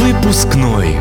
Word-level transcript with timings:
Выпускной. 0.00 0.96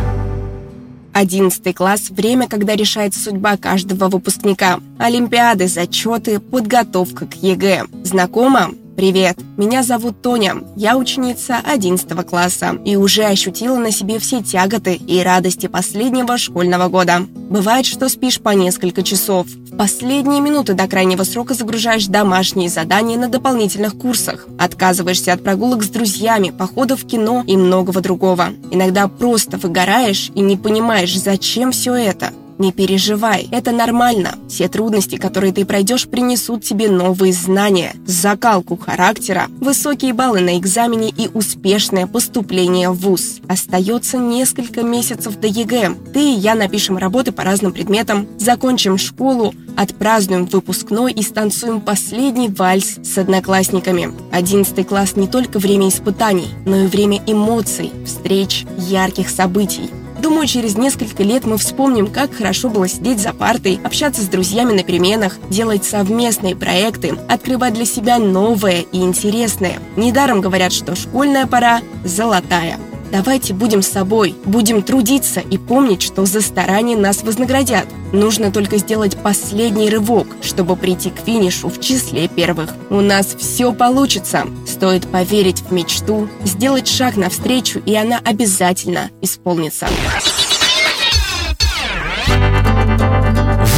Одиннадцатый 1.14 1.72
класс– 1.72 2.10
время, 2.10 2.50
когда 2.50 2.76
решается 2.76 3.22
судьба 3.22 3.56
каждого 3.56 4.10
выпускника. 4.10 4.82
Олимпиады, 4.98 5.70
зачеты, 5.70 6.42
подготовка 6.42 7.26
к 7.26 7.36
ЕГЭ. 7.36 7.86
Знакомо? 8.04 8.72
Привет, 9.00 9.38
меня 9.56 9.82
зовут 9.82 10.22
Тоня, 10.22 10.56
я 10.76 10.98
ученица 10.98 11.62
11 11.64 12.06
класса 12.28 12.78
и 12.84 12.98
уже 12.98 13.24
ощутила 13.24 13.78
на 13.78 13.92
себе 13.92 14.20
все 14.20 14.44
тяготы 14.44 14.96
и 14.96 15.22
радости 15.22 15.68
последнего 15.68 16.38
школьного 16.38 16.90
года. 16.90 17.26
Бывает, 17.34 17.86
что 17.86 18.10
спишь 18.10 18.42
по 18.42 18.50
несколько 18.50 19.02
часов. 19.02 19.48
В 19.48 19.78
последние 19.78 20.42
минуты 20.42 20.74
до 20.74 20.86
крайнего 20.86 21.24
срока 21.24 21.54
загружаешь 21.54 22.08
домашние 22.08 22.68
задания 22.68 23.18
на 23.18 23.30
дополнительных 23.30 23.98
курсах. 23.98 24.46
Отказываешься 24.60 25.32
от 25.32 25.46
прогулок 25.46 25.82
с 25.82 25.88
друзьями, 25.88 26.50
походов 26.50 27.04
в 27.04 27.08
кино 27.08 27.46
и 27.48 27.56
многого 27.56 28.02
другого. 28.02 28.50
Иногда 28.70 29.08
просто 29.08 29.56
выгораешь 29.56 30.30
и 30.36 30.42
не 30.42 30.58
понимаешь, 30.58 31.18
зачем 31.18 31.72
все 31.72 31.94
это. 31.94 32.34
Не 32.60 32.74
переживай, 32.74 33.48
это 33.52 33.72
нормально. 33.72 34.36
Все 34.50 34.68
трудности, 34.68 35.16
которые 35.16 35.54
ты 35.54 35.64
пройдешь, 35.64 36.10
принесут 36.10 36.62
тебе 36.62 36.90
новые 36.90 37.32
знания, 37.32 37.96
закалку 38.06 38.76
характера, 38.76 39.48
высокие 39.62 40.12
баллы 40.12 40.42
на 40.42 40.58
экзамене 40.58 41.10
и 41.10 41.30
успешное 41.34 42.06
поступление 42.06 42.90
в 42.90 43.00
ВУЗ. 43.00 43.40
Остается 43.48 44.18
несколько 44.18 44.84
месяцев 44.84 45.40
до 45.40 45.48
ЕГЭ. 45.48 45.96
Ты 46.14 46.34
и 46.34 46.38
я 46.38 46.54
напишем 46.54 46.98
работы 46.98 47.32
по 47.32 47.46
разным 47.46 47.72
предметам, 47.72 48.28
закончим 48.38 48.98
школу, 48.98 49.54
отпразднуем 49.78 50.46
выпускной 50.46 51.14
и 51.14 51.22
станцуем 51.22 51.80
последний 51.80 52.50
вальс 52.50 52.98
с 53.02 53.18
одноклассниками. 53.18 54.12
Одиннадцатый 54.34 54.84
класс 54.84 55.16
не 55.16 55.30
только 55.30 55.60
время 55.60 55.88
испытаний, 55.88 56.50
но 56.66 56.76
и 56.76 56.88
время 56.88 57.22
эмоций, 57.26 57.94
встреч, 58.06 58.66
ярких 58.78 59.30
событий. 59.30 59.90
Думаю, 60.22 60.48
через 60.48 60.76
несколько 60.76 61.24
лет 61.24 61.46
мы 61.46 61.58
вспомним, 61.58 62.08
как 62.08 62.34
хорошо 62.34 62.70
было 62.70 62.88
сидеть 62.88 63.20
за 63.20 63.34
партой, 63.34 63.80
общаться 63.84 64.22
с 64.22 64.28
друзьями 64.28 64.74
на 64.74 64.84
переменах, 64.84 65.38
делать 65.50 65.86
совместные 65.86 66.56
проекты, 66.56 67.18
открывать 67.30 67.74
для 67.74 67.86
себя 67.86 68.20
новое 68.20 68.86
и 68.92 68.98
интересное. 68.98 69.80
Недаром 69.96 70.42
говорят, 70.42 70.74
что 70.74 70.96
школьная 70.96 71.48
пора 71.48 71.82
золотая. 72.04 72.78
Давайте 73.12 73.54
будем 73.54 73.82
собой, 73.82 74.36
будем 74.46 74.84
трудиться 74.84 75.40
и 75.40 75.58
помнить, 75.58 76.02
что 76.02 76.26
за 76.26 76.42
старание 76.42 76.96
нас 76.96 77.24
вознаградят. 77.24 77.88
Нужно 78.14 78.52
только 78.52 78.78
сделать 78.78 79.18
последний 79.18 79.90
рывок, 79.90 80.28
чтобы 80.42 80.76
прийти 80.76 81.10
к 81.10 81.20
финишу 81.26 81.70
в 81.70 81.80
числе 81.80 82.28
первых. 82.28 82.74
У 82.90 83.02
нас 83.02 83.36
все 83.38 83.74
получится. 83.74 84.46
Стоит 84.68 85.08
поверить 85.08 85.62
в 85.62 85.72
мечту, 85.72 86.30
сделать 86.44 86.88
шаг 86.88 87.18
навстречу, 87.18 87.82
и 87.86 87.96
она 87.96 88.20
обязательно 88.24 89.10
исполнится. 89.22 89.88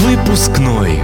Выпускной. 0.01 0.99